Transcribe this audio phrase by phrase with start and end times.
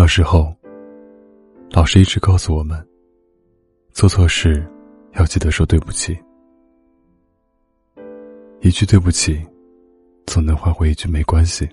[0.00, 0.50] 小时候，
[1.72, 2.82] 老师一直告诉我们，
[3.92, 4.66] 做错事
[5.12, 6.18] 要记得说对不起。
[8.62, 9.46] 一句对不起，
[10.24, 11.68] 总能换回一句没关系。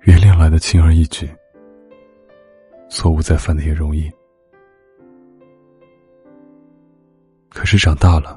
[0.00, 1.30] 原谅来的轻而易举，
[2.90, 4.10] 错误再犯的也容易。
[7.48, 8.36] 可是长大了，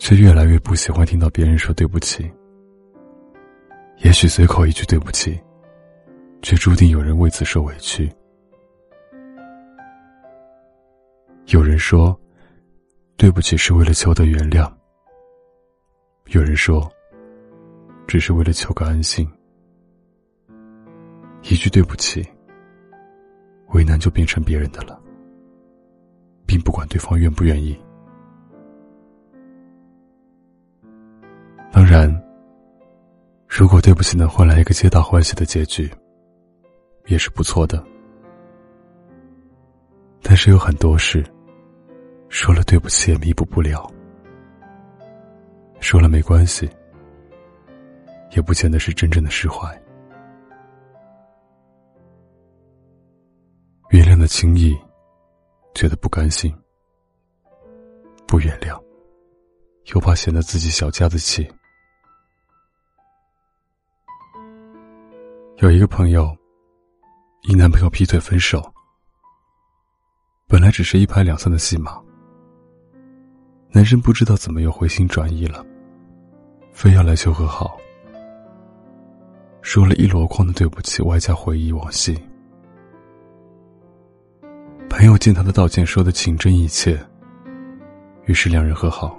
[0.00, 2.28] 却越来越不喜欢听到别人说对不起。
[3.98, 5.40] 也许随口一句对不起，
[6.42, 8.10] 却注定有人为此受委屈。
[11.46, 12.18] 有人说，
[13.16, 14.70] 对不起是为了求得原谅；
[16.26, 16.90] 有人说，
[18.06, 19.28] 只是为了求个安心。
[21.42, 22.26] 一句对不起，
[23.68, 25.00] 为难就变成别人的了，
[26.46, 27.78] 并不管对方愿不愿意。
[31.72, 32.10] 当然。
[33.52, 35.90] 如果对不起能换来一个皆大欢喜的结局，
[37.06, 37.84] 也是不错的。
[40.22, 41.24] 但是有很多事，
[42.28, 43.90] 说了对不起也弥补不了，
[45.80, 46.70] 说了没关系，
[48.32, 49.68] 也不见得是真正的释怀。
[53.90, 54.78] 原谅的轻易，
[55.74, 56.52] 觉得不甘心；
[58.26, 58.80] 不原谅，
[59.92, 61.50] 又怕显得自己小家子气。
[65.56, 66.36] 有一个朋友，
[67.42, 68.62] 因男朋友劈腿分手。
[70.46, 71.98] 本来只是一拍两散的戏码，
[73.70, 75.64] 男生不知道怎么又回心转意了，
[76.72, 77.78] 非要来求和好，
[79.62, 82.18] 说了一箩筐的对不起，外加回忆往昔。
[84.88, 86.98] 朋友见他的道歉说的情真意切，
[88.26, 89.18] 于是两人和好。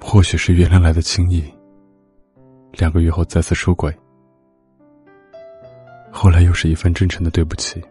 [0.00, 1.44] 或许是原谅来的轻易。
[2.72, 3.92] 两个月后再次出轨，
[6.16, 7.82] 后来又是一份真诚的对不起。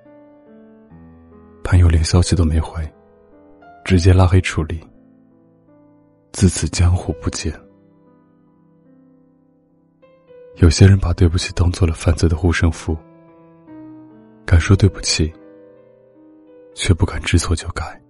[1.61, 2.81] 朋友连消息都没回，
[3.84, 4.79] 直接拉黑处理。
[6.31, 7.53] 自此江湖不见。
[10.56, 12.97] 有些人把对不起当做了犯罪的护身符，
[14.45, 15.31] 敢说对不起，
[16.73, 18.01] 却不敢知错就改。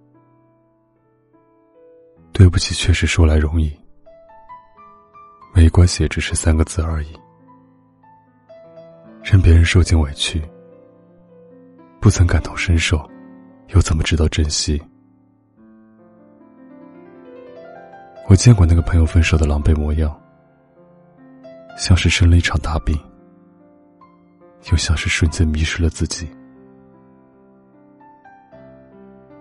[2.32, 3.76] 对不起，确实说来容易。
[5.52, 7.08] 没关系，只是三个字而已。
[9.24, 10.40] 任别人受尽委屈，
[11.98, 13.02] 不曾感同身受，
[13.68, 14.80] 又怎么知道珍惜？
[18.28, 20.14] 我见过那个朋友分手的狼狈模样，
[21.78, 22.94] 像是生了一场大病，
[24.70, 26.28] 又像是瞬间迷失了自己。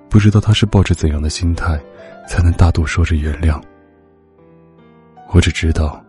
[0.09, 1.77] 不知道他是抱着怎样的心态，
[2.25, 3.61] 才能大度说着原谅。
[5.33, 6.01] 我只知道。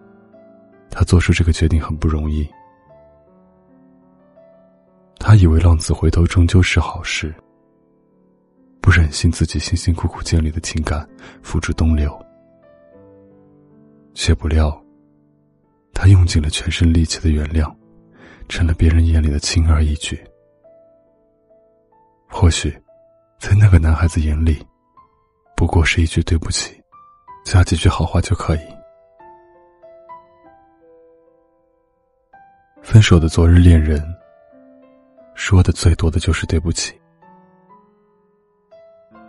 [0.97, 2.49] 他做出这个决定很不容易。
[5.35, 7.35] 他以为浪子回头终究是好事，
[8.81, 11.05] 不忍心自己辛辛苦苦建立的情感
[11.43, 12.17] 付诸东流，
[14.15, 14.81] 却不料，
[15.93, 17.69] 他用尽了全身力气的原谅，
[18.49, 20.17] 成了别人眼里的轻而易举。
[22.29, 22.71] 或许，
[23.41, 24.65] 在那个男孩子眼里，
[25.57, 26.81] 不过是一句对不起，
[27.45, 28.61] 加几句好话就可以。
[32.85, 34.01] 分手的昨日恋人，
[35.35, 36.99] 说的最多的就是对不起。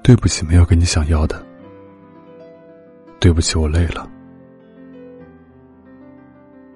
[0.03, 1.43] 对不起，没有给你想要的。
[3.19, 4.07] 对不起，我累了。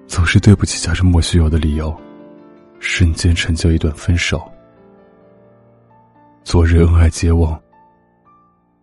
[0.08, 1.96] 总是对不起，加上莫须有的理由，
[2.80, 4.42] 瞬间成就一段分手。
[6.42, 7.60] 昨日恩爱皆忘，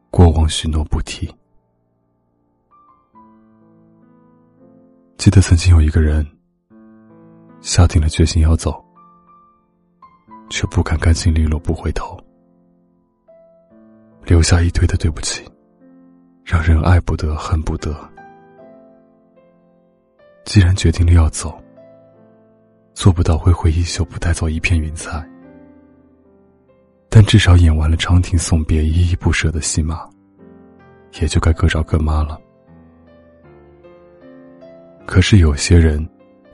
[0.10, 1.30] 过往许诺不提。
[5.18, 6.26] 记得曾经有一个人。
[7.60, 8.82] 下定了决心要走，
[10.50, 12.20] 却不敢干净利落不回头，
[14.24, 15.44] 留下一堆的对不起，
[16.44, 17.96] 让人爱不得恨不得。
[20.46, 21.62] 既然决定了要走，
[22.94, 25.28] 做不到挥挥衣袖不带走一片云彩，
[27.10, 30.08] 但至少演完了长亭送别依依不舍的戏码，
[31.22, 32.40] 也就该各找各妈了。
[35.06, 36.08] 可是有些人。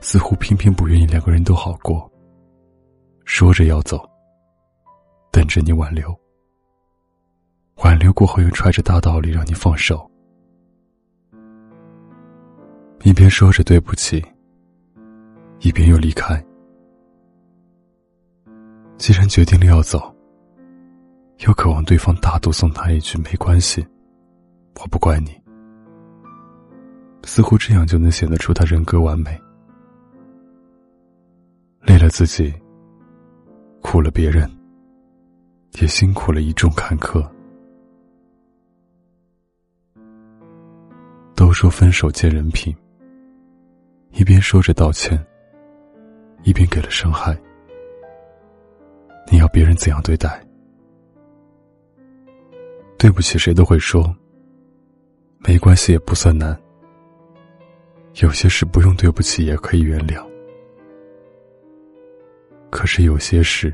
[0.06, 2.12] 似乎偏偏不愿意两个人都好过。
[3.24, 4.08] 说着要走，
[5.32, 6.14] 等着你挽留，
[7.76, 10.08] 挽留过后又揣着大道理让你放手，
[13.02, 14.24] 一边说着对不起，
[15.60, 16.42] 一边又离开。
[18.96, 20.14] 既然决定了要走，
[21.46, 23.84] 又渴望对方大度送他一句没关系，
[24.80, 25.36] 我不怪你，
[27.24, 29.38] 似乎这样就能显得出他人格完美。
[31.80, 32.54] 累了自己，
[33.86, 34.50] 苦了别人，
[35.78, 37.22] 也辛苦了一众坎坷。
[41.36, 42.74] 都说分手见人品，
[44.12, 45.22] 一边说着道歉，
[46.44, 47.38] 一边给了伤害。
[49.30, 50.42] 你要别人怎样对待？
[52.98, 54.02] 对不起，谁都会说。
[55.46, 56.58] 没关系，也不算难。
[58.22, 60.33] 有些事不用对不起也可以原谅。
[62.74, 63.72] 可是有些事，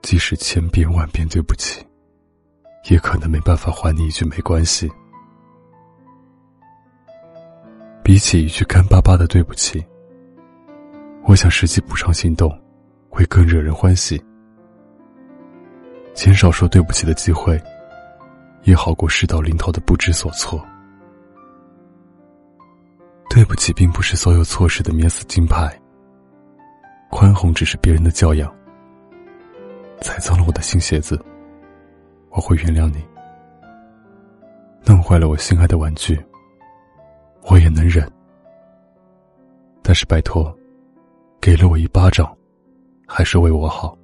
[0.00, 1.86] 即使千遍万遍对不起，
[2.88, 4.90] 也可能没办法还你一句没关系。
[8.02, 9.84] 比起一句干巴巴的对不起，
[11.24, 12.50] 我想实际补偿行动
[13.10, 14.18] 会更惹人欢喜。
[16.14, 17.62] 减少说对不起的机会，
[18.62, 20.66] 也好过事到临头的不知所措。
[23.28, 25.78] 对不起，并不是所有错事的免死金牌。
[27.10, 28.54] 宽宏只是别人的教养。
[30.02, 31.18] 踩脏了我的新鞋子，
[32.30, 33.00] 我会原谅你；
[34.84, 36.22] 弄坏了我心爱的玩具，
[37.50, 38.06] 我也能忍。
[39.82, 40.54] 但是拜托，
[41.40, 42.36] 给了我一巴掌，
[43.06, 43.96] 还是为我好。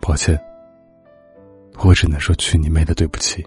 [0.00, 0.38] 抱歉，
[1.84, 3.44] 我只能说去你妹的对不起。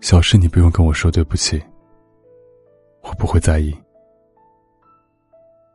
[0.00, 1.62] 小事你不用跟我说对不起，
[3.02, 3.76] 我不会在意。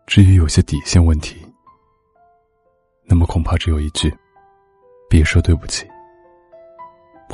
[0.07, 1.35] 至于有些底线问题，
[3.03, 4.09] 那么恐怕只有一句：
[5.09, 5.85] 别说对不起。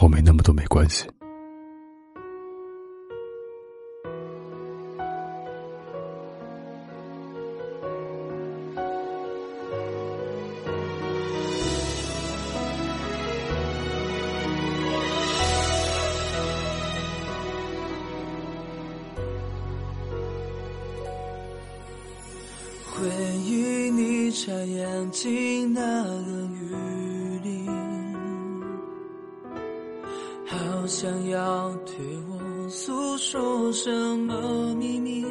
[0.02, 1.08] 我没那么多没关系。
[30.46, 31.96] 好想要对
[32.30, 35.26] 我诉说什么秘密。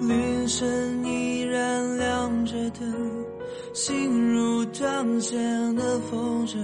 [0.00, 3.26] 凌晨依然亮着灯，
[3.74, 6.56] 心如断线的风筝，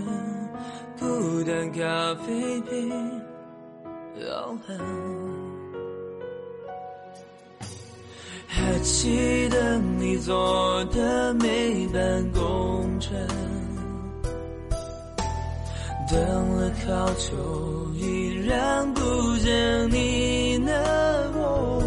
[0.98, 2.88] 孤单咖啡杯
[4.20, 4.78] 摇篮。
[8.46, 13.10] 还记得你做的每班公车，
[16.12, 17.32] 等了好久
[17.94, 19.00] 依然不
[19.38, 20.70] 见你的
[21.34, 21.82] 我，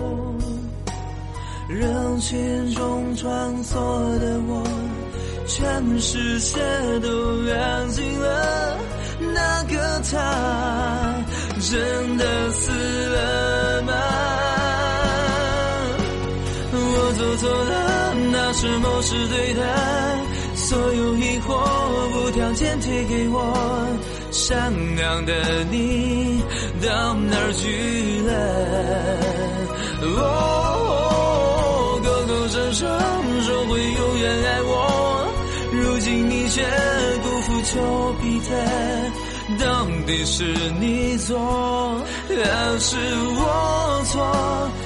[1.69, 3.75] 人群中穿梭
[4.19, 4.63] 的我，
[5.45, 6.59] 全世界
[7.01, 7.07] 都
[7.53, 8.77] 安静了，
[9.19, 11.23] 那个他
[11.61, 13.93] 真的死了吗？
[16.73, 19.61] 我做错了，那是某时对的，
[20.55, 21.53] 所有疑惑
[22.17, 23.37] 无条件推给我，
[24.37, 25.33] 善良的
[25.71, 26.43] 你
[26.85, 28.31] 到哪儿去了？
[30.03, 32.83] 哦，口口声声
[33.43, 34.71] 说会永远爱我，
[35.71, 36.61] 如今你却
[37.23, 38.53] 辜负丘比特，
[39.57, 40.43] 到底是
[40.79, 42.33] 你错还
[42.79, 42.97] 是
[43.37, 44.13] 我错？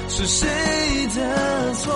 [0.09, 0.47] 是谁
[1.15, 1.89] 的错？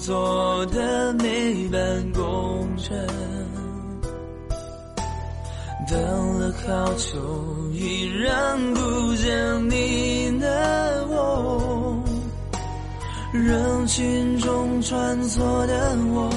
[0.00, 2.94] 做的那班公车，
[5.90, 7.18] 等了好久
[7.72, 12.02] 依然不见你的我，
[13.32, 16.30] 人群中穿梭的我。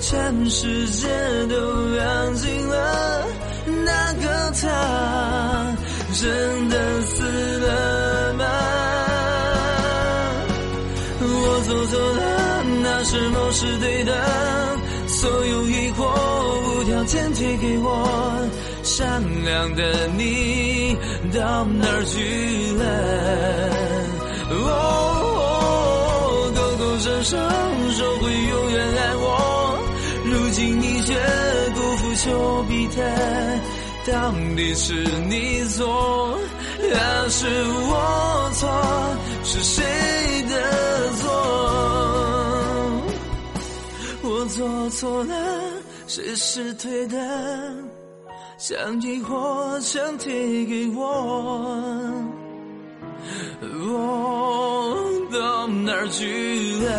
[0.00, 1.08] 全世界
[1.46, 1.56] 都
[1.96, 3.24] 安静了，
[3.84, 5.76] 那个他
[6.12, 7.22] 真的死
[7.58, 8.01] 了
[13.04, 14.12] 什么是对的，
[15.08, 16.04] 所有疑惑
[16.78, 18.06] 无条件推给我，
[18.82, 20.96] 善良的你
[21.32, 22.84] 到哪儿去了？
[24.50, 27.40] 哦，口口声声
[27.90, 29.78] 说会永远爱我。
[30.24, 31.14] 如今你却
[31.74, 33.02] 辜负丘比特，
[34.12, 34.92] 到底是
[35.28, 36.38] 你错
[36.78, 38.70] 还是我错？
[39.44, 39.84] 是谁
[40.48, 41.28] 的错？
[44.42, 45.34] 我做错了，
[46.08, 47.16] 谁是对的？
[48.58, 52.12] 将疑惑全推给我，
[53.62, 54.98] 我
[55.32, 56.90] 到哪儿去了？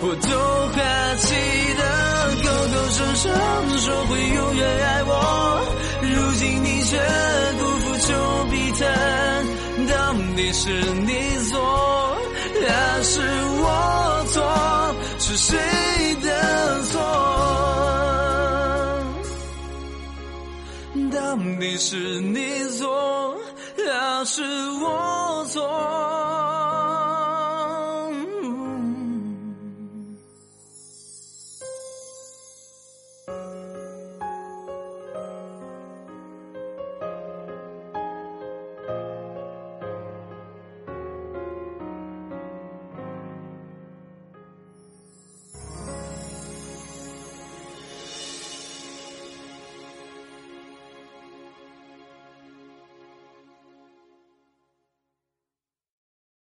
[0.00, 0.28] 我都
[0.70, 0.78] 还
[1.16, 1.34] 记
[1.74, 1.82] 得，
[2.44, 3.26] 口口声声
[3.78, 5.10] 说会永远爱我，
[6.02, 6.96] 如今你却
[7.58, 8.14] 辜负丘
[8.52, 8.86] 比特，
[9.88, 11.10] 到底是你
[11.50, 11.58] 错
[12.68, 13.18] 还是
[21.38, 23.36] 你是你错
[23.76, 24.42] 还是
[24.82, 26.67] 我错？